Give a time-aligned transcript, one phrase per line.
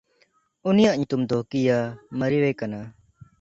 [0.69, 2.79] ᱩᱱᱤᱭᱟᱜ ᱧᱩᱛᱩᱢ ᱫᱚ ᱠᱤᱭᱟᱼᱢᱟᱨᱤᱣᱮ ᱠᱟᱱᱟ᱾